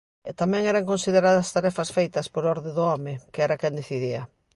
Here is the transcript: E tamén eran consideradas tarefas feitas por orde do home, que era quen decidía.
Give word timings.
E 0.29 0.31
tamén 0.41 0.63
eran 0.71 0.89
consideradas 0.91 1.51
tarefas 1.55 1.89
feitas 1.97 2.27
por 2.33 2.43
orde 2.53 2.71
do 2.77 2.83
home, 2.91 3.13
que 3.33 3.39
era 3.45 3.59
quen 3.61 3.73
decidía. 3.81 4.21